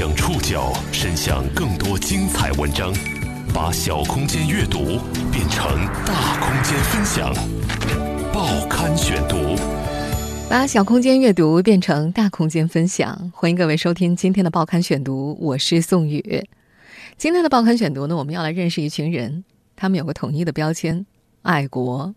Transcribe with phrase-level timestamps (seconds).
[0.00, 2.90] 将触角伸向更多精彩文章，
[3.52, 4.98] 把小空间阅读
[5.30, 7.30] 变成大空间分享。
[8.32, 9.36] 报刊选读，
[10.48, 13.30] 把小空间阅读变成大空间分享。
[13.34, 16.48] 欢迎各位收听今天的报刊选读，我是宋宇。
[17.18, 19.44] 今天的报刊选读呢，我们要来认识一群人，
[19.76, 21.04] 他们有个统一的标签——
[21.44, 22.14] 爱国。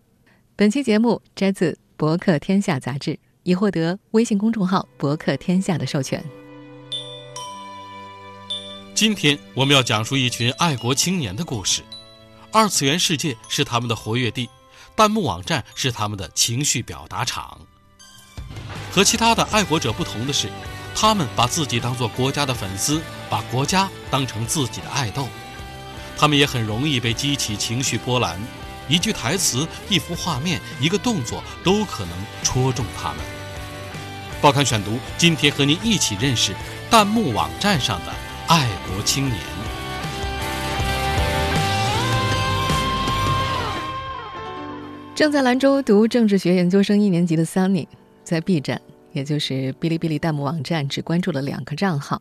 [0.56, 6.24] 本期节目摘自《博客天下》杂志，已获得微信公众号“博客天下”的授权。
[8.94, 11.82] 今天我们要讲述一群爱国青年的故事。
[12.52, 14.48] 二次元世界是他们的活跃地，
[14.94, 17.60] 弹幕网站是他们的情绪表达场。
[18.92, 20.48] 和其他的爱国者不同的是，
[20.94, 25.26] 他们把自己当作国家的粉丝，把国家当成自己的爱豆。
[26.16, 28.40] 他们也很容易被激起情绪波澜，
[28.88, 32.12] 一句台词、一幅画面、一个动作都可能
[32.44, 33.18] 戳中他们。
[34.40, 36.54] 报刊选读，今天和您一起认识
[36.88, 38.14] 弹幕网站上的。
[38.46, 39.38] 爱国青年。
[45.14, 47.86] 正在兰州读政治学研究生一年级的 Sunny，
[48.22, 48.80] 在 B 站，
[49.12, 52.20] 也就是哔哩哔哩弹幕网站，只关注了两个账号，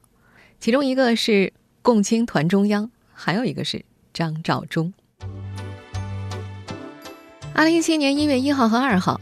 [0.59, 4.93] 其中一个是共青团中央，还有一个是张召忠。
[7.53, 9.19] 二零一七年一月一号和二号，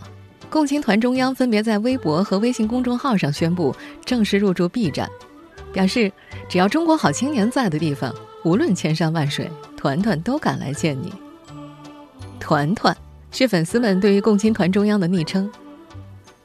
[0.51, 5.09] 共青团中央分别在微博和微信公众号上宣布正式入驻 B 站。
[5.73, 6.11] 表示，
[6.49, 11.13] 只要中国好青年在的地方，无论千山万水，团团都敢来见你。
[12.39, 12.95] 团团
[13.31, 15.49] 是粉丝们对于共青团中央的昵称。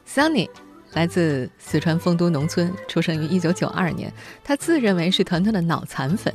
[0.09, 0.49] Sunny
[0.93, 4.13] 来自四川丰都农村，出生于1992年，
[4.45, 6.33] 他自认为是团团的脑残粉。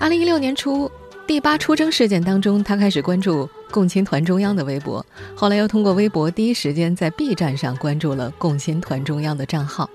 [0.00, 0.90] 2016年初，
[1.26, 5.04] 第八出征事件当中，他开始关注共青团中央的微博，
[5.36, 9.88] 后来又通过微博第一时间在 B 站上关注了共青团中央的账号。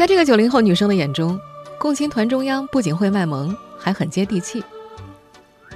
[0.00, 1.38] 在这个九零后女生的眼中，
[1.78, 4.64] 共青团中央不仅会卖萌，还很接地气。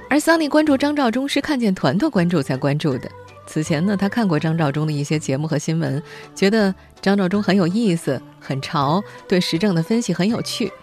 [0.09, 3.07] 而桑尼关注张召忠是看见团团关注才关注的。
[3.45, 6.01] 此前呢，他看过张召忠的一些节目和新闻，
[6.33, 10.73] 觉得张召忠很有意思，很潮，对时政的分析很有趣。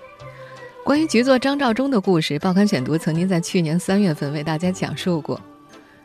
[0.85, 5.41] 关于局座张召忠的故事，报刊选读曾经在去年三月份为大家讲述过。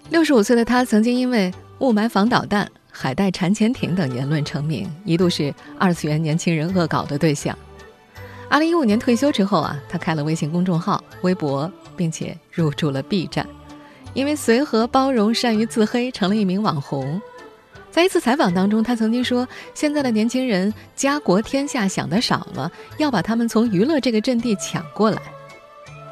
[0.09, 2.67] 六十五岁的他曾经因为雾霾防导弹。
[3.00, 7.56] 海带缠潜艇等言论成名，一度是二次元年轻人恶搞的对象。
[8.50, 13.47] 二零一五年退休之后啊，他开了微信公众号、微博，并且入驻了 B 站。
[14.16, 17.22] 因为随和、包容、善于自黑，成了一名网红。
[17.91, 25.22] 在一次采访当中，他曾经说：“现在的年轻人家国天下想的少了，要把他们从娱乐这个阵地抢过来。”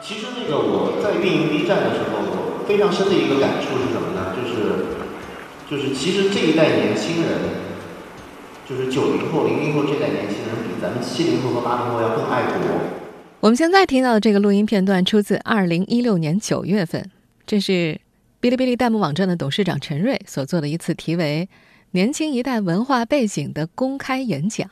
[0.03, 3.69] 其实，那个我在运营 B 站的时候，非常深的一个感触？
[5.69, 7.31] 就是其实这一代年轻人，
[8.69, 12.59] 就是九零后、零零后这代年轻人，比咱们七零后和八零后要更爱国。
[13.39, 17.09] 我们现在听到的这个录音片段出自二零一六年九月份，
[17.47, 17.99] 这是
[18.39, 21.49] 哔哩哔哩弹幕网站的董事长陈瑞所做的一次题为
[21.91, 24.69] “年轻一代文化背景”的公开演讲。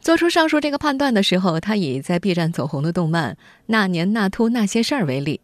[0.00, 3.32] 做出上述这个判断的时候，他以在 B 站走红的动漫
[3.66, 5.40] 《那年那兔那些事儿》为例。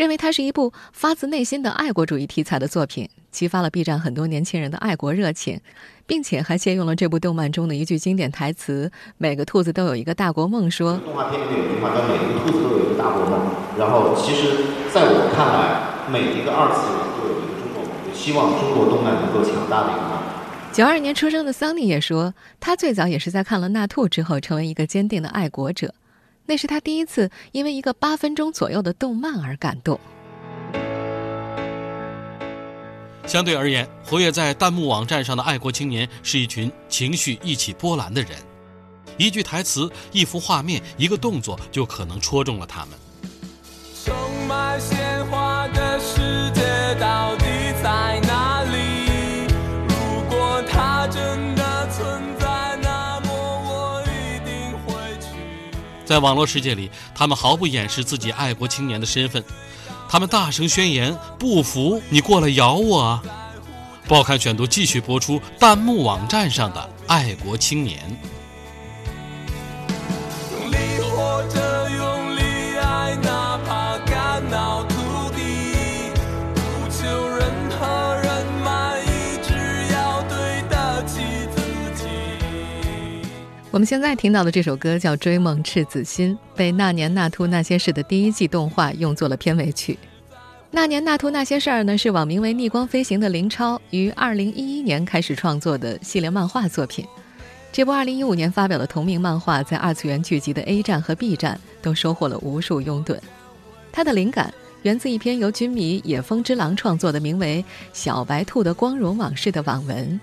[0.00, 5.60] 认为它是一部发自内心的爱国主义题材的作品，激发了 B 站很多年轻人的爱国热情，
[6.06, 8.90] 并且还借用了这部动漫中的一句经典台词
[9.20, 13.50] ：“每个兔子都有一个大国梦。”说动画片里面有句话叫“每个兔子都有一个大国梦”。
[13.78, 20.72] 然后，其实在我看来，每一个二次元都有一个中国梦，希望中国动漫能够强大的一个。
[20.72, 25.92] 九二年出生的桑尼也说，他最早也是在看了《纳兔》之后，成为一个坚定的爱国者。
[26.50, 30.00] 那是他第一次因为一个八分钟左右的动漫而感动。
[33.24, 38.32] 相对而言，活跃在弹幕网站上的爱国青年是一群情绪一起波澜的人，
[39.16, 42.98] 一句台词、一幅画面、一个动作就可能戳中了他们。
[44.04, 44.12] 充
[44.48, 46.62] 满鲜花的世界
[46.98, 47.44] 到底
[47.80, 48.29] 在哪
[56.10, 59.44] 在网络世界里，他们毫不掩饰自己爱国青年的身份。
[60.08, 63.22] 他们大声宣言：“不服，你过来咬我！”啊！
[64.08, 68.20] 报刊选读继续播出弹幕网站上的爱国青年。
[83.72, 89.96] 我们现在听到的这首歌叫《追梦赤子心》，被《那年那兔那些事》的第一季动画用作了片尾曲。
[90.72, 97.06] 《那年那兔那些事儿》呢，是网名为“逆光飞行”的林超于2011年开始创作的系列漫画作品。
[97.70, 103.16] 这部2015年发表的同名漫画，在二次元剧集的 A 站和 B 站都收获了无数拥趸。
[103.92, 104.52] 它的灵感
[104.82, 110.20] 源自一篇由军迷野风之狼创作的名为《小白兔的光荣往事》的网文。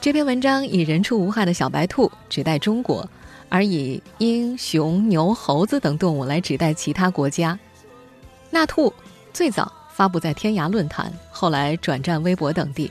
[0.00, 3.08] 这篇文章以人畜无害的小白兔指代中国，
[3.48, 7.58] 而以鹰、熊、牛、猴子等动物来指代其他国家。
[8.50, 8.92] 那兔
[9.32, 12.90] 最早发布在天涯论坛，后来转战微博等地。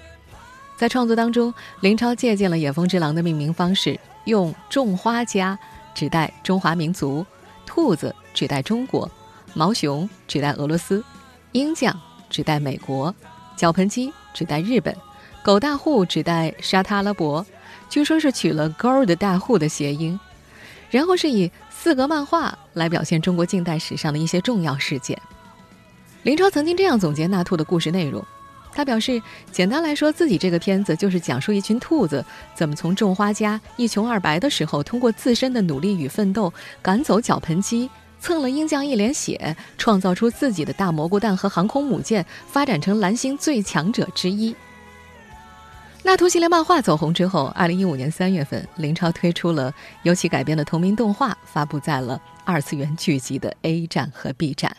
[0.76, 5.58] 在创作当中，林超借鉴了野风之狼的命名方式，用种花家
[5.94, 7.26] 指代中华民族，
[7.66, 9.10] 兔子指代中国，
[9.54, 11.02] 毛熊指代俄罗斯，
[11.54, 11.98] 鹰将
[12.30, 13.16] 指代美国，
[13.56, 14.94] 脚盆鸡指代日本。
[15.46, 17.46] 狗大户指代沙特阿拉伯，
[17.88, 20.20] 据说是取了 “gold 大户”的谐音，
[20.90, 25.16] 然后是以四格漫画来表现中国近代史上的一些重要事件。
[26.24, 28.26] 林超曾经这样总结纳兔的故事内容，
[28.74, 29.22] 他表示，
[29.52, 32.26] 简单来说，自己这个片子就是讲述一群兔子
[32.56, 36.52] 怎么从种花家一穷二白的时候，通过自身的努力与奋斗，
[36.82, 37.88] 赶走脚盆鸡，
[38.20, 44.56] 蹭了鹰将一脸血，创造出自己的大蘑菇蛋和航空母舰，发展成蓝星最强者之一。
[46.08, 49.74] 那图系列漫画走红之后，二零一五年三月份，林超推出了
[50.04, 54.72] 由其改编的同名动画，发布在了二次元剧集的 A 站和 B 站。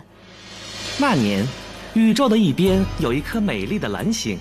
[0.98, 1.44] 那年，
[1.94, 4.38] 宇宙的一边有一颗美丽的蓝星，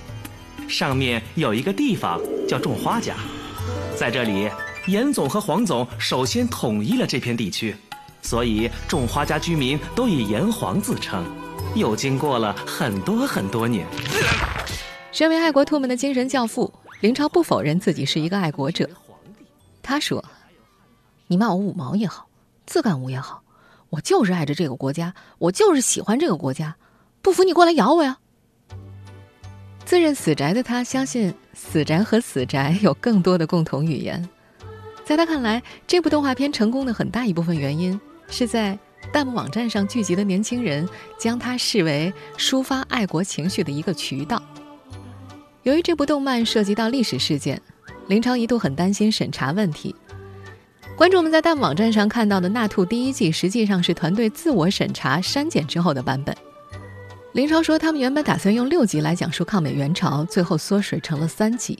[0.67, 3.15] 上面有一个地方叫种花家，
[3.97, 4.47] 在这里，
[4.85, 7.75] 严总和黄总首先统一了这片地区，
[8.21, 11.25] 所以种花家居民都以炎黄自称。
[11.73, 13.87] 又经过了很多很多年。
[15.15, 18.89] 身为爱国兔们的精神教父，林超不否认自己是一个爱国者。
[19.81, 20.21] 他说
[21.27, 22.27] ：“你骂我五毛也好，
[22.65, 23.41] 自干五也好，
[23.89, 26.75] 我就是爱着这个国家，我就是喜欢这个国家。
[27.21, 28.17] 不服你过来咬我呀！”
[29.85, 34.27] 自认死宅的他，相信死宅和死宅有更多的共同语言。
[35.05, 37.97] 在他看来，这部动画片成功的很大一部分原因，
[38.27, 38.77] 是在
[39.13, 40.85] 弹幕网站上聚集的年轻人
[41.17, 44.43] 将它视为抒发爱国情绪的一个渠道。
[45.65, 47.59] 由于这部动漫涉及到历史事件，
[48.05, 49.95] 林超一度很担心审查问题。
[50.95, 56.37] 观众们在弹幕网站上看到的《纳兔》第一季，实际上是团队自我审查删减之后的版本。
[57.33, 61.79] 林超说，他们原本打算用六集来讲述抗美援朝，最后缩水成了三集。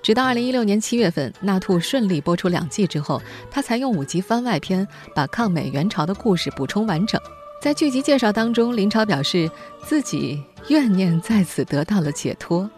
[0.00, 3.20] 直到二零一六年七月份，《纳兔》顺利播出两季之后，
[3.50, 4.86] 他才用五集番外篇
[5.16, 7.20] 把抗美援朝的故事补充完整。
[7.60, 9.50] 在剧集介绍当中，林超表示
[9.84, 12.70] 自己怨念在此得到了解脱。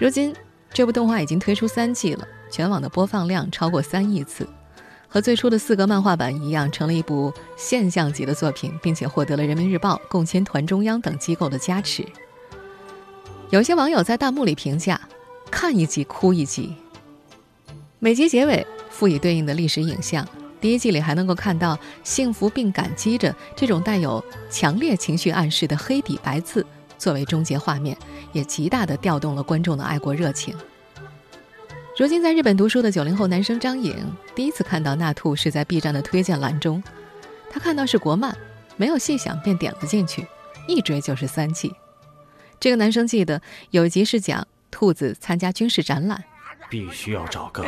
[0.00, 0.32] 如今，
[0.72, 4.48] 这部动画已经推出三季了，全网的播放量超过三亿次，
[5.08, 12.06] 和最初的四格漫画版一样，成了一部现象级的作品，并且获得了人民日报、共青团中央等机构的加持。
[13.50, 15.00] 有些网友在弹幕里评价
[15.50, 16.76] ：“看一集哭一集。”
[17.98, 20.24] 每集结尾附以对应的历史影像，
[20.60, 26.64] 第一季里还能够看到幸福并感激着这种带有强烈情绪暗示的黑底白字。
[26.98, 27.96] 作为终结画面，
[28.32, 30.54] 也极大地调动了观众的爱国热情。
[31.96, 33.96] 如今在日本读书的九零后男生张颖，
[34.34, 36.82] 第一次看到《那兔》是在 B 站的推荐栏中，
[37.50, 38.36] 他看到是国漫，
[38.76, 40.26] 没有细想便点了进去，
[40.68, 41.74] 一追就是三季。
[42.60, 43.40] 这个男生记得
[43.70, 46.22] 有一集是讲兔子参加军事展览，
[46.70, 47.64] 必须要找个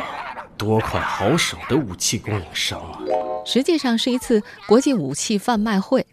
[0.57, 2.99] 多快好省的武器供应商啊！
[3.45, 6.05] 实际上是一次国际武器贩卖会，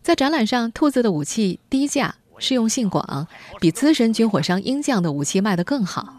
[0.00, 2.14] 在展览上，兔子的武器低价。
[2.42, 3.28] 适用性广，
[3.60, 6.12] 比资深军火商鹰将的武器卖得更好。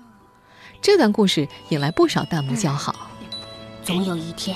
[0.82, 3.12] 这段故事引来不少弹幕叫好。
[3.84, 4.56] 总有一天，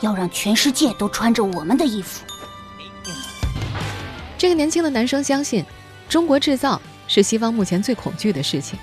[0.00, 2.22] 要让全世界都穿着我们的衣服。
[4.36, 5.64] 这个年轻的男生相信，
[6.06, 8.78] 中国制造是西方目前最恐惧的事情，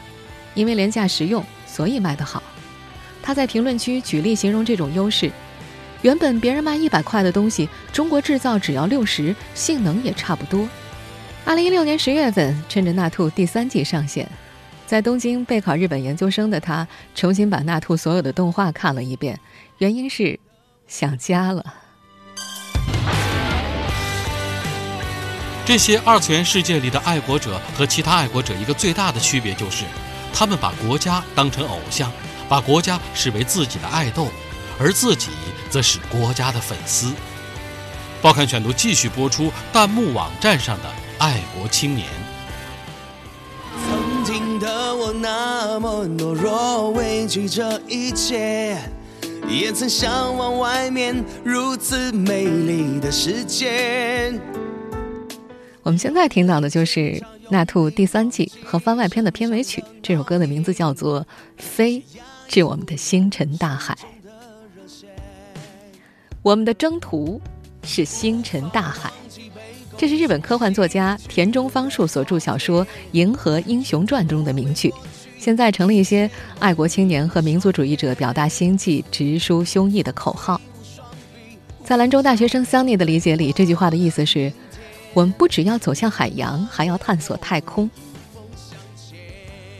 [0.56, 2.42] 因为廉价实用，所以卖得好。
[3.22, 5.32] 他在评论区举例形容这种优势。
[6.02, 10.68] 原本别人卖一百块的东西，中国制造只要六十，性能也差不多。
[11.48, 14.28] 二零一六年十月份，趁着《纳兔》第三季上线，
[14.88, 19.40] 在东京备考日本研究生的他，重新把《纳兔》所有的动画看了一遍，
[19.78, 20.40] 原因是
[20.88, 21.64] 想家了。
[25.64, 29.84] 这些二次元世界里的爱国者和其他爱国者一个最大的区别就是，
[30.34, 32.12] 他们把国家当成偶像，
[32.50, 34.30] 把国家视为自己的爱豆，
[34.80, 35.30] 而自己
[35.70, 37.14] 则是国家的粉丝。
[38.20, 41.05] 报刊选读继续播出，弹幕网站上的。
[41.20, 42.08] 爱国青年。
[43.88, 48.78] 曾经的我那么懦弱，畏惧这一切，
[49.48, 54.34] 也曾向往外面如此美丽的世界。
[55.84, 59.84] 我们现在听到的就是那兔》第三季和番外篇的片尾曲。
[60.02, 61.22] 这首歌的名字叫做
[61.58, 62.04] 《飞
[62.48, 63.94] 至我们的星辰大海》。
[66.42, 67.40] 我们的征途
[67.84, 69.12] 是星辰大海，
[69.98, 74.94] 这是日本科幻作家田中芳树所著小说《银河英雄传》中的名句，
[75.40, 80.60] 现在成了一些爱国青年和民族主义者表达心迹、直抒胸臆的口号。
[81.84, 84.52] 在兰州大学生 Sunny 的理解里，这句话的意思是。
[85.14, 87.90] 我们不只要走向海洋，还要探索太空。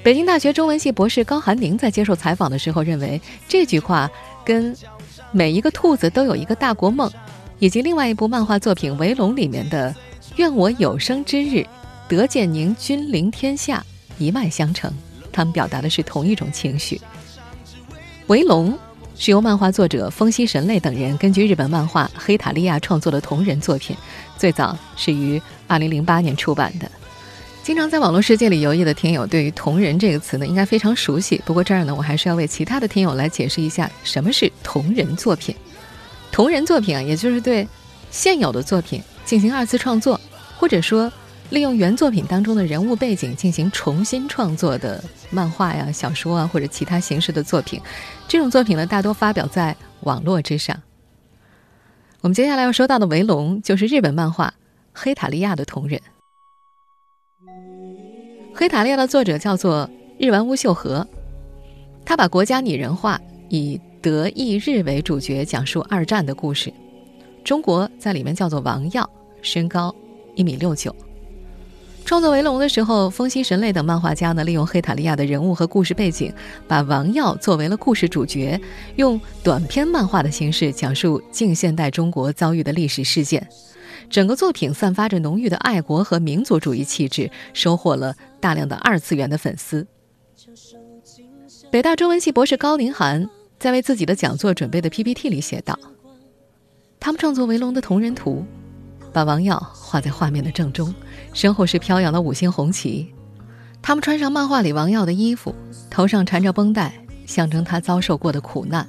[0.02, 4.10] 北京大学中文系博士高寒宁在接受采访的时候认为，这句话
[4.46, 4.74] 跟
[5.34, 7.12] “每一个兔子都有一个大国梦”
[7.60, 9.96] 以及另外一部漫画作品《围龙》里面的
[10.38, 11.66] “愿我有生之日
[12.08, 13.84] 得见您君临天下”
[14.18, 14.92] 一脉相承，
[15.32, 16.96] 他们表达的是同一种情绪。
[18.28, 18.72] 《围龙》。
[19.18, 23.96] 是由漫画作者风息神类等人根据日本漫画《黑塔利亚》创作的同人作品，
[24.38, 26.92] 最早是于2008年出版的。
[27.64, 31.42] 经常在网络世界里游弋的听友，对于“同人”这个词呢，应该非常熟悉。
[31.46, 35.56] 不过这儿呢，我还是要为其他的听友来解释一下什么是同人作品。
[36.36, 37.66] 同人作品啊，也就是对
[38.12, 40.20] 现有的作品进行二次创作，
[40.58, 41.10] 或者说。
[41.52, 47.80] 利用原作品当中的人物背景进行重新创作的漫画呀、小说啊，或者其他形式的作品，
[48.28, 50.82] 这种作品呢，大多发表在网络之上。
[52.22, 54.48] 我们接下来要说到的《维龙》就是日本漫画
[54.92, 56.02] 《黑塔利亚》的同人。
[58.58, 59.88] 《黑塔利亚》的作者叫做
[60.20, 61.08] 日丸屋秀和，
[62.04, 66.72] 他把国家拟人化，以德意日为主角，讲述二战的故事。
[67.44, 69.10] 中国在里面叫做王耀，
[69.42, 69.96] 身高
[70.36, 70.96] 一米六九。
[72.06, 76.32] 创作《围龙》的时候，风息神类等漫画家呢，利用黑塔利亚的人物和故事背景，
[76.68, 78.62] 把王耀作为了故事主角，
[78.98, 83.50] 用短篇漫画的形式讲述近现代中国遭遇的历史事件。
[84.08, 89.88] 整个作品散发着浓郁的爱国和民族主义气质，收获了大量的二次元的粉丝。
[91.72, 95.78] 北大中文系博士高宁涵在为自己的讲座准备的 PPT 里写道
[97.00, 98.46] ：“他们创作《围龙》的同人图。”
[99.14, 100.94] 把王耀画在画面的正中，
[101.34, 103.14] 身后是飘扬的五星红旗。
[103.82, 105.56] 他们穿上漫画里王耀的衣服，
[105.90, 106.94] 头上缠着绷带，
[107.26, 108.86] 象征他遭受过的苦难；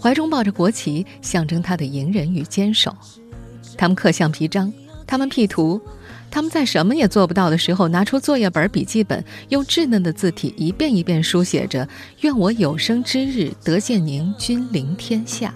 [0.00, 2.92] 怀中抱着国旗，象征他的隐忍与坚守。
[3.78, 4.72] 他们刻橡皮章，
[5.06, 5.80] 他们 P 图，
[6.32, 11.86] 他们在什么也做不到的时候，拿出作业本、笔记本，用稚嫩的字体一遍一遍书写着
[12.22, 15.52] ：“愿我有生之日得见您君临天下。”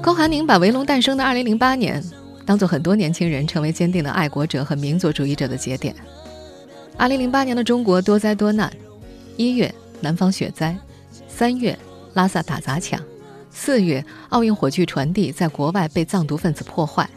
[0.00, 2.02] 高寒宁把《围龙》诞生的2008年
[2.46, 5.94] 当做很多年轻人成为坚定的爱国者和民族主义者的节点。
[6.96, 8.72] 2008年的中国多灾多难：
[9.36, 10.74] 一月南方雪灾，
[11.28, 11.78] 三月
[12.14, 13.00] 拉萨打砸抢，
[13.50, 17.08] 四月奥运火炬传递在国外被藏独分子破坏，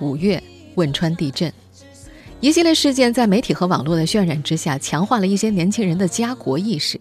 [0.00, 0.42] 五月
[0.76, 1.52] 汶川地震。
[2.40, 7.00] 一系列事件在媒体和网络的渲染之下，强化了一些年轻人的家国意识。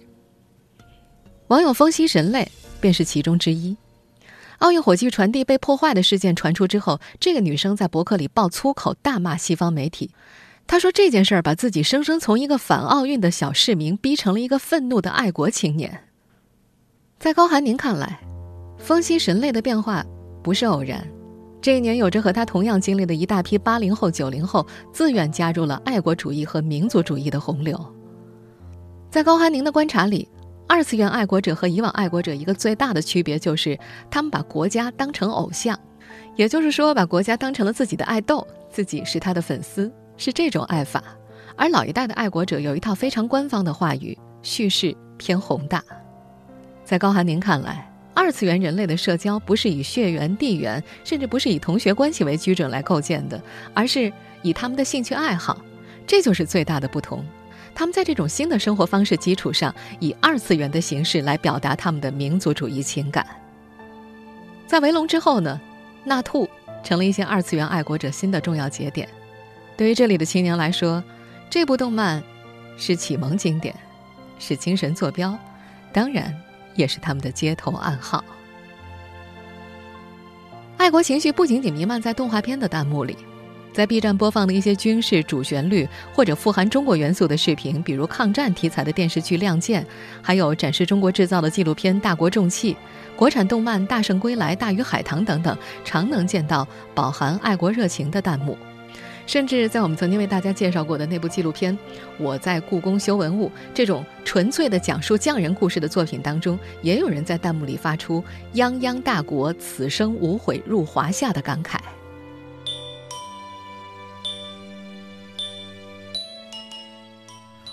[1.48, 2.50] 网友风息神类
[2.80, 3.76] 便是其中之一。
[4.60, 10.12] 奥运火炬传递被破坏的事件传出之后，这个女生在博客里爆粗口，大骂西方媒体。
[10.66, 16.06] 她说这件事儿把自己生生从一个反奥运的小市民逼成了一个愤怒的爱国青年。
[17.24, 18.20] 在高寒宁看来，
[18.78, 20.06] 风息神类的变化
[20.44, 21.02] 不是偶然。
[21.62, 27.80] 这一年，有着和他同样经历的一大批八零后、九零后自愿加入了爱国主义和民族主义的洪流。
[29.10, 30.28] 在高寒宁的观察里，
[30.68, 33.80] 二次元爱国者和以往爱国者一个最大的区别就是，
[34.12, 35.80] 他们把国家当成偶像，
[36.36, 41.02] 也就是说，把国家当成了自己的爱豆，自己是他的粉丝，是这种爱法。
[41.56, 45.82] 而老一代的爱国者有一套非常官方的话语，叙事偏宏大。
[46.84, 47.90] 在高寒宁看来。
[48.16, 53.42] 二次元人类的社交不是以血缘、地缘，甚至不是以同学关系为基准来构建的，
[53.74, 54.14] 而是
[54.44, 55.60] 以他们的兴趣爱好，
[56.06, 57.26] 这就是最大的不同。
[57.74, 63.26] 他们在这种新的生活方式基础上，以二次元的形式来表达他们的民族主义情感。
[64.68, 65.60] 在围龙之后呢，
[66.04, 66.48] 纳兔
[66.84, 69.10] 成了一些二次元爱国者新的重要节点。
[69.76, 71.04] 对于这里的青年来说，
[71.50, 72.22] 这部动漫
[72.78, 73.76] 是启蒙经典，
[74.38, 75.36] 是精神坐标，
[75.92, 76.43] 当然。
[76.76, 78.24] 也是他们的街头暗号。
[80.78, 83.16] 爱国情绪不仅仅弥漫在动画片的弹幕里，
[83.72, 89.84] 在 B 站播放的一些军事主旋律或者富含中国元素的视频，比如抗战题材的电视剧《亮剑》，
[90.22, 92.74] 还有展示中国制造的纪录片《大国重器》，
[93.16, 98.58] 国产动漫《大圣归来》《大鱼海棠》等等，常能见到饱含爱国热情的弹幕。
[99.26, 101.76] 甚至在我们曾经为大家介绍过的那部纪录片
[102.18, 111.78] 《我在故宫修文物》这种纯粹的讲述匠人故事的作品当中，也有人在弹幕里发出“泱泱大国，此生无悔入华夏”的感慨。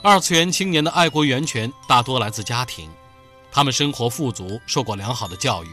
[0.03, 2.89] 二次元青年的爱国源泉大多来自家庭，
[3.53, 5.69] 他们生活富足，受过良好的教育，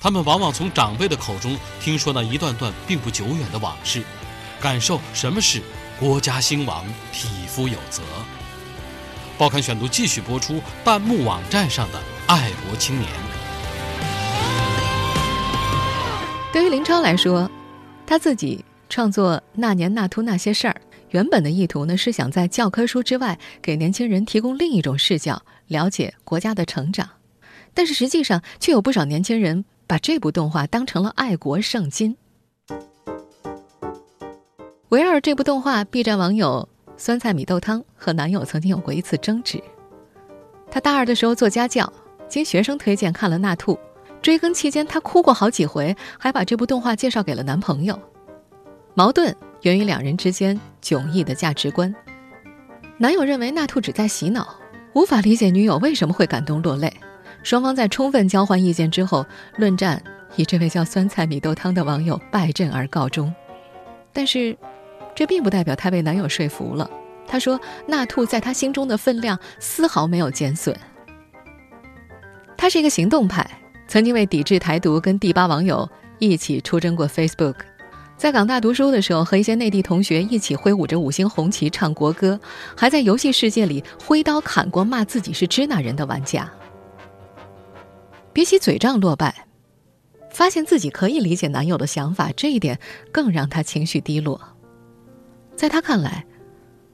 [0.00, 4.04] 他们往往从长辈的口中听说那一段段并不久远的往事，
[4.60, 5.60] 感受什么是
[5.98, 8.02] 国家兴亡，匹夫有责。
[9.38, 13.10] 报刊选读继续播出弹幕网站上的爱国青年。
[16.52, 17.50] 对于林超来说，
[18.06, 20.80] 他自己创作《那年那兔那些事儿》。
[21.10, 27.08] 原本的意图呢，是想在教科书之外，给年轻人提供另一种视角，了解国家的成长。
[27.74, 32.16] 但是实际上，却有不少年轻人把这部动画当成了爱国圣经。
[34.90, 39.60] 维尔这部动画，B 站网友酸菜米豆汤和男友曾经有过一次争执。
[40.70, 41.92] 他大二的时候做家教，
[42.28, 43.74] 经学生推荐看了《那兔》，
[44.22, 47.98] 追更期间他哭过好几回，还把这部动画介绍给了男朋友。
[48.94, 49.34] 矛盾。
[49.62, 51.92] 源于两人之间迥异的价值观。
[52.98, 54.54] 男友认为那兔只在洗脑，
[54.92, 56.92] 无法理解女友为什么会感动落泪。
[57.42, 59.26] 双方在充分交换意见之后，
[59.56, 60.00] 论战
[60.36, 63.34] 以这位叫“酸菜米豆汤”的网友败阵而告终。
[64.12, 64.56] 但是，
[65.16, 66.88] 这并不代表她被男友说服了。
[67.26, 70.78] 她说：“那兔在她心中的分量丝毫没有减损。”
[72.56, 73.44] 她是一个行动派，
[73.88, 75.88] 曾经为抵制台独跟第八网友
[76.20, 77.56] 一起出征过 Facebook。
[78.16, 82.40] 在港大读书的时候，和一些内地同学一起挥舞着五星红旗唱国歌，
[82.76, 86.50] 还在游戏世界里挥刀砍过骂自己是支那人的玩家。
[88.32, 89.46] 比起嘴仗落败，
[90.30, 92.78] 发现自己可以理解男友的想法，这一点
[93.12, 94.40] 更让她情绪低落。
[95.56, 96.24] 在他看来，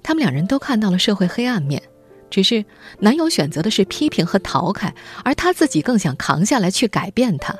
[0.02, 1.82] 他们两人都看到了社会黑暗面，
[2.30, 2.64] 只是
[3.00, 7.54] 男友选择的是批评和逃开，而他自己更想扛下来去改变他。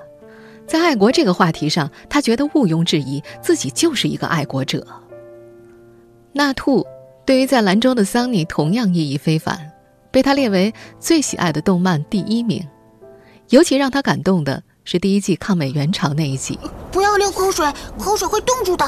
[0.66, 4.86] 在爱国这个话题上，他觉得毋庸置疑，自己就是一个爱国者。
[6.32, 6.86] 那兔
[7.26, 9.72] 对于在兰州的桑尼同样意义非凡，
[10.10, 12.66] 被他列为最喜爱的动漫第一名。
[13.48, 16.58] 尤其让他感动的是第一季抗美援朝那一集。
[16.90, 18.86] 不要流口水，口水会冻住的。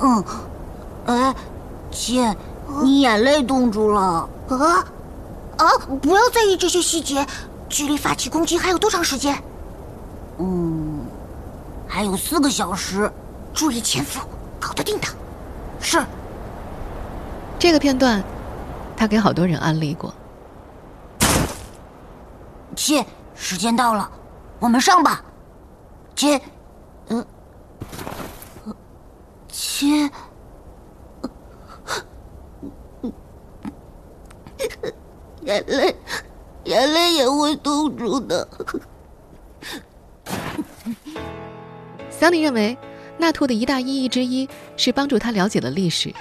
[0.00, 0.22] 嗯，
[1.06, 1.34] 哎，
[1.90, 2.34] 亲，
[2.82, 4.28] 你眼泪冻住了。
[4.48, 4.84] 啊
[5.56, 5.68] 啊！
[6.02, 7.26] 不要在意这些细节。
[7.68, 9.42] 距离发起攻击还有多长时间？
[10.38, 11.00] 嗯，
[11.88, 13.10] 还有四个小时，
[13.52, 14.20] 注意潜伏，
[14.60, 15.08] 搞得定的。
[15.80, 16.04] 是。
[17.58, 18.22] 这个片段，
[18.96, 20.12] 他给好多人安利过。
[22.76, 24.08] 切，时间到了，
[24.60, 25.22] 我们上吧。
[26.14, 26.40] 切，
[27.08, 27.24] 呃，
[29.48, 30.10] 切，
[35.44, 35.94] 眼泪，
[36.64, 38.46] 眼泪也会冻住的。
[42.10, 42.76] 桑尼认为，
[43.18, 46.12] 那兔的一大意义之一是帮助他了解了历史。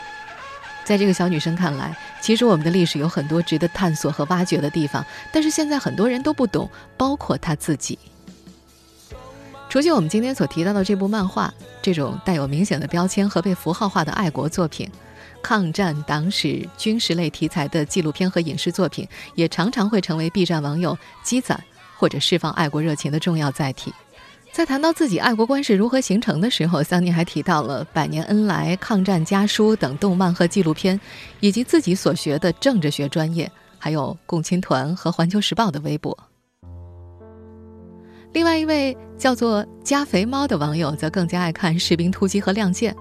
[0.83, 7.97] 在这个小女生看来，其实我们的历史有很多值得探索和挖掘的地方，但是现在很多人都不懂，包括她自己。
[9.69, 14.91] 除去我们今天所提到的这部漫画，这种带有明显的标签和被符号化的爱国作品，
[15.43, 21.63] 抗战、党史、军事类题材的纪录片和影视作品，也常常会成为 B 站网友积攒
[21.95, 23.93] 或者释放爱国热情的重要载体。
[24.51, 30.99] 在谈到自己爱国观是如何形成的时候，桑尼还提到了《百年恩来》《抗战家书》等动漫和纪录片，
[31.39, 36.17] 以及自己所学的政治学专业，还有共青团和《环球时报》的微博。
[38.31, 42.93] 另外一位叫做“加肥猫”的网友则更加爱看《士兵突击》和《亮剑》，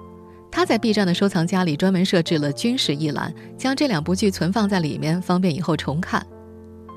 [0.52, 6.24] 他在 B 站的收藏夹里专门设置了军事一栏，将这两部剧存放在里面，方便以后重看。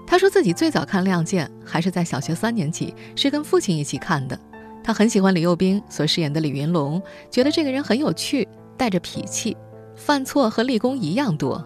[0.05, 4.37] 他说自己最早看《亮剑》还是在小学三年级，是跟父亲一起看的。
[4.83, 8.45] 他很喜欢李幼斌所饰演的李云龙，觉得这个人很有趣，
[8.77, 9.55] 带着痞气，
[9.95, 11.65] 犯错和立功一样多。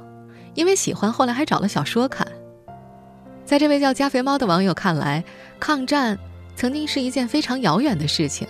[0.53, 2.25] 因为喜欢，后来还找了小说看。
[3.43, 5.23] 在这位叫加肥猫的网友看来，
[5.59, 6.17] 抗战
[6.55, 8.47] 曾经是一件非常遥远的事情。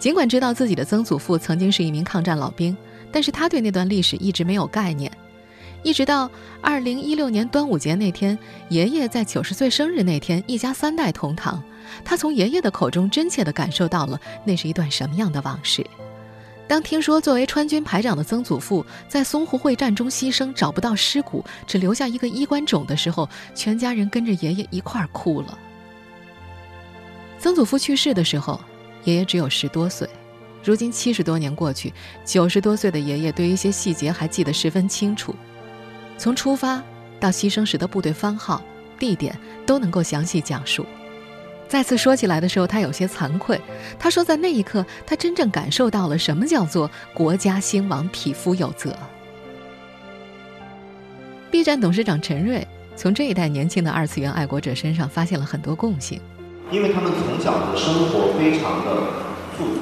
[0.00, 2.74] 尽管知道自己的曾祖父曾经是一名抗战老兵，
[3.12, 5.12] 但是他对那段历史一直没有概念。
[5.82, 6.30] 一直到
[6.62, 8.36] 二零一六年端午节那天，
[8.70, 11.62] 爷爷在九十岁生日那天，一家三代同堂，
[12.02, 15.86] 他从爷爷的口中真切地感受到了那是一段什么样的往事。
[16.66, 25.58] 当听说作为川军排长的曾祖父在淞沪会战中牺牲，找不到尸骨，只留下一个衣冠冢的时候，全家人跟着爷爷一块儿哭了。
[27.38, 28.60] 曾祖父去世的时候，
[29.04, 30.08] 爷爷只有十多岁，
[30.62, 31.92] 如今七十多年过去，
[32.24, 35.34] 九十多岁的爷爷对一些细节还记得十分清楚，
[36.18, 36.82] 从出发
[37.18, 38.62] 到牺牲时的部队番号、
[38.98, 40.84] 地点都能够详细讲述。
[41.68, 43.60] 再次说起来的时候，他有些惭愧。
[43.96, 48.96] 他说，在那一刻，他真正感受到了什么叫做“国家兴亡，匹夫有责”。
[51.48, 56.20] B 站董事长陈瑞从这一代年轻的二次元爱国者身上发现了很多共性，
[56.70, 58.94] 因为他们从小的生活非常的
[59.58, 59.80] 富足，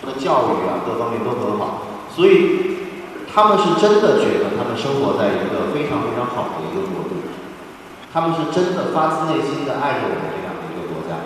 [0.00, 1.82] 他的教育啊各方面都很好，
[2.14, 2.78] 所以
[3.32, 7.16] 他们是真的觉得他们生活在一个非常非常好的一个国度，
[8.12, 11.16] 他们是真的发自内心的爱着我们这样的一个国家。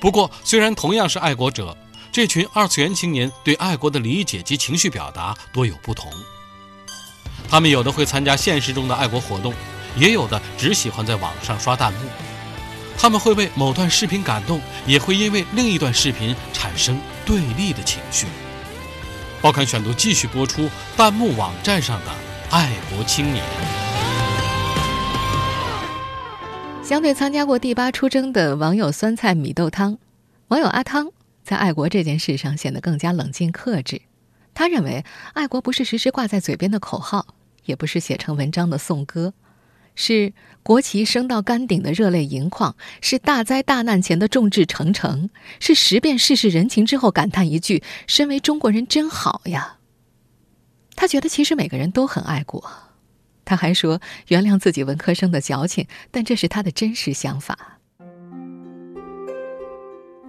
[0.00, 1.76] 不过，虽然同样是爱国者，
[2.10, 6.10] 这群二次元青年对爱国的理解及情绪表达多有不同。
[7.48, 9.52] 他们有的会参加现实中的爱国活动，
[9.96, 11.98] 也有的只喜欢在网上刷弹幕。
[12.98, 18.26] 他们会为某段视频感动，也会因为另一段视频产生对立的情绪。
[19.42, 22.12] 报刊选读继续播出弹幕网站上的
[22.50, 23.44] 爱国青年。
[26.82, 29.98] 相对参加过第八出征的网友酸菜米豆汤，
[30.48, 31.10] 网友阿汤
[31.44, 34.00] 在爱国这件事上显得更加冷静克制。
[34.54, 35.04] 他认为，
[35.34, 37.26] 爱国不是时时挂在嘴边的口号，
[37.66, 39.34] 也不是写成文章的颂歌，
[39.96, 40.32] 是
[40.62, 49.78] 国旗升到杆顶的热泪盈眶，是大灾大难前的众志成城，是识遍世事人情之后感叹一句：“身为中国人真好呀。”
[50.94, 52.70] 他觉得，其实每个人都很爱国。
[53.44, 57.78] 他还说：“原谅自己文科生的矫情，但这是他的真实想法。”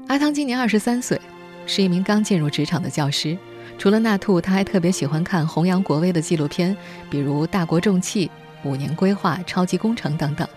[0.08, 1.20] 阿汤今年二十三岁，
[1.66, 3.38] 是一名刚进入职场的教师。
[3.78, 6.78] 除了那兔，他还特别喜欢看弘扬国威的纪录片，
[7.10, 8.28] 比如《大国重器》
[8.64, 10.48] 《五年规划》《超级工程》等等。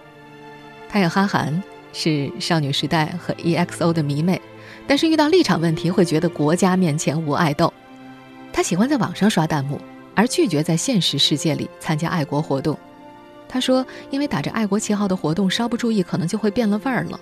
[0.89, 4.41] 他有哈韩，是少女时代和 EXO 的迷妹，
[4.87, 7.73] 但是遇到立场问题会觉得国家面前无爱豆。
[8.53, 9.81] 他喜欢在网上刷弹幕。
[10.13, 12.77] 而拒绝在现实世界里参加爱国活动，
[13.49, 17.19] 他说：“因为打着爱国旗号的活动，稍不注意可能就会变了味儿了。”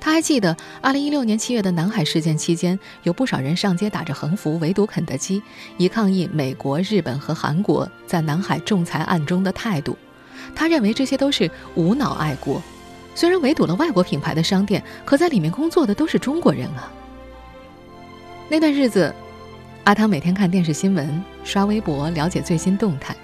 [0.00, 5.42] 他还记得2016年7月的南海事件期间，有不少人上街打着横幅围堵肯德基，
[5.76, 9.96] 以抗议美国、日本和韩国在南海仲裁案中的态度。
[10.54, 12.62] 他认为这些都是无脑爱国。
[13.14, 16.90] 虽然围堵了外国品牌的商店，可在里面工作的都是中国人啊。
[18.48, 19.14] 那段日子。
[19.84, 23.16] 阿汤每天看电视新闻、刷微博，了解最新动态。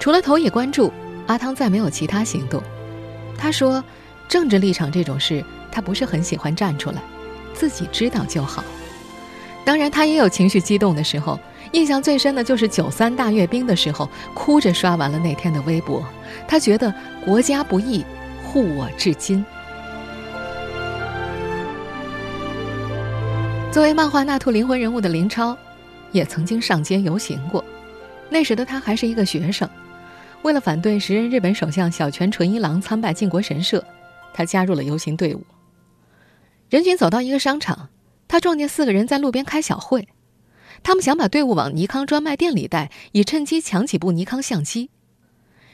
[0.00, 0.90] 除了投以关注，
[1.26, 2.60] 阿汤再没有其他行动。
[3.36, 3.84] 他说
[4.28, 7.02] ：“政治立场这种事，他不是很喜欢站出来，
[7.54, 8.64] 自己知道就好。”
[9.64, 11.38] 当然，他也有情绪激动的时候。
[11.72, 16.02] 印象最深的就是九三大阅兵的时候，哭着刷完了那天的微博。
[16.46, 16.90] 他觉得
[17.22, 18.02] 国家不易，
[18.42, 19.44] 护我至今。
[23.70, 25.54] 作为漫画《那兔》灵魂人物的林超，
[26.10, 27.62] 也曾经上街游行过。
[28.30, 29.68] 那时的他还是一个学生，
[30.40, 33.84] 为了反对时任日本首相小泉纯一郎参拜靖国神社，
[34.32, 35.44] 他加入了游行队伍。
[36.68, 37.88] 人群走到一个商场，
[38.26, 40.08] 他撞见四个人在路边开小会，
[40.82, 44.90] 他们想把队伍往尼康专卖店里带，以趁机抢几部尼康相机。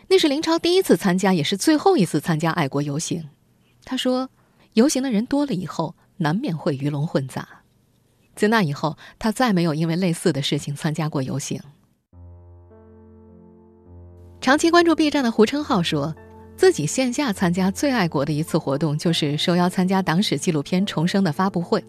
[0.09, 3.29] 那是林超第一次参加，也是最后一次参加爱国游行。
[3.85, 4.31] 他说
[4.75, 7.63] ：“游行的人多了以后，难免会鱼龙混杂。”
[8.37, 11.61] 自那以后，他再没有因为类似的事情参加过游行。
[14.41, 16.15] 长期关注 B 站的胡称浩说，
[16.57, 21.85] 自己线下参加最爱国的一次活动，就是受邀参加党史纪录片《重生》的发布会。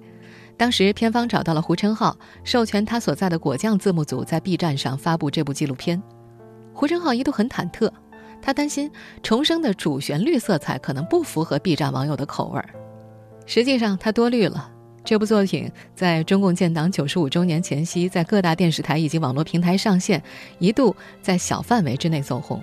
[0.57, 6.01] 当时片方找到了胡称浩，授权他所在的果酱字幕组在 B 站上发布这部纪录片。
[6.73, 7.91] 胡称浩一度很忐忑，
[8.41, 8.89] 他担心
[9.21, 12.69] 《重生》的主旋律色彩可能不符合 B 站网友的口味儿。
[13.45, 14.71] 实际上，他多虑了。
[15.03, 20.23] 这部作品在中共建党九十五周年前夕，在各大电视台以及网络平台上线，
[20.57, 22.59] 一度在小范围之内走红。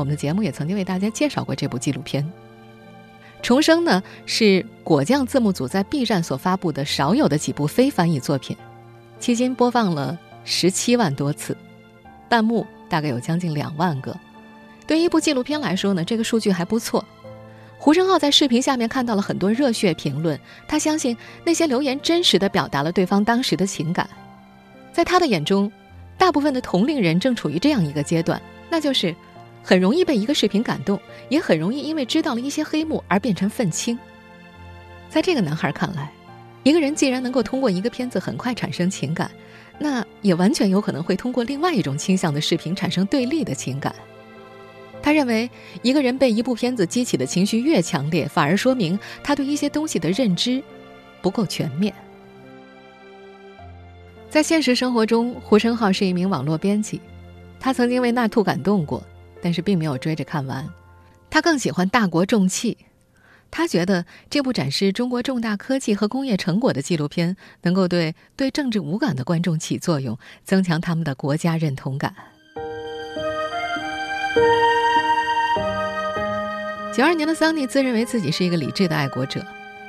[0.00, 2.24] 我们的节目也曾经为大家介绍过这部纪录片。
[3.42, 8.56] 《重生》呢是果酱字幕组在 B 站所发布的少有的几部非翻译作品，
[9.20, 11.56] 迄今播放了十七万多次，
[12.28, 14.18] 弹幕大概有将近两万个。
[14.86, 17.04] 对于一部纪录片来说呢，这个数据还不错。
[17.78, 24.08] 胡正浩在视频下面看到了很多热血评论，他相信那些留言真实的表达了对方当时的情感。
[24.92, 25.70] 在他的眼中，
[26.16, 29.14] 大部分的同龄人正处于这样一个阶段，那就是
[29.66, 33.98] 很容易被一个视频感动，也很容易因为知道了一些黑幕而变成愤青。
[35.10, 36.08] 在这个男孩看来，
[36.62, 39.28] 一个人既然能够通过一个片子很快产生情感，
[39.76, 43.92] 那也完全有可能会通过另外一种倾向的视频产生对立的情感。
[45.02, 45.50] 他认为，
[45.82, 50.62] 一个人被一部片子激起的情绪越强烈，反而说明他对一些东西的认知
[51.20, 51.92] 不够全面。
[54.30, 57.00] 在现实生活中，胡生浩是一名网络编辑，
[57.58, 59.02] 他曾经为《那兔》感动过，
[59.42, 60.68] 但是并没有追着看完。
[61.30, 62.78] 他更喜欢《大国重器》，
[63.50, 72.14] 他觉得这部展示中国重大科技和工业成果的纪录片，能够对对政治无感的观众起作用，增强他们的国家认同感。
[76.94, 79.44] 九二年的桑尼自认为自己是一个理智的爱国者，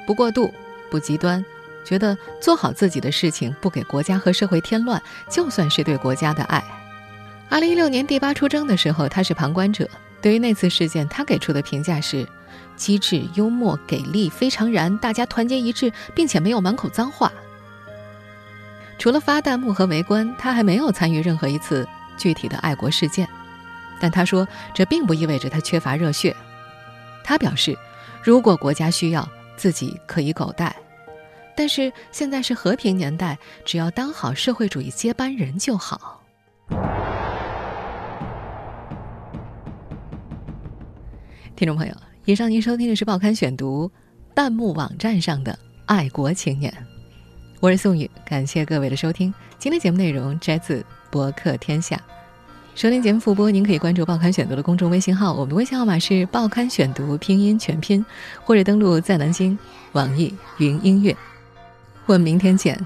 [0.05, 0.53] 不过度，
[0.89, 1.43] 不极端。
[1.86, 6.62] 觉得做好自己的事情，不给国家和社会添乱，就算是对国家的爱。
[7.49, 9.89] 二零一六年第八出征的时候，他是旁观者。
[10.21, 12.27] 对于那次事件，他给出的评价是：
[12.75, 17.31] 机智、幽默、给力，非常燃，大家团结一致，并且没有满口脏话。
[18.97, 23.27] 除了发弹幕和围观，他还没有参与任何一次具体的爱国事件。
[23.99, 26.36] 但他说，这并不意味着他缺乏热血。
[27.23, 27.77] 他表示，
[28.21, 30.75] 如果国家需要，自己可以狗带。
[31.55, 36.21] 但是现在是和平年代，只要当好社会主义接班人就好。
[41.57, 41.93] 听众朋友，
[42.25, 43.91] 以上您收听的是《报刊选读》
[44.35, 46.71] 弹幕网站上的爱国青年，
[47.59, 49.33] 我是宋宇，感谢各位的收听。
[49.57, 51.99] 今天节目内容摘自博客天下。
[52.75, 58.05] 收听节目复播，您可以关注《报刊选读》的公众微信号，我们的微信号码是《报刊选读》拼音全拼，
[58.43, 59.57] 或者登录在南京
[59.93, 61.17] 网易云音乐。
[62.05, 62.79] 我们明天见。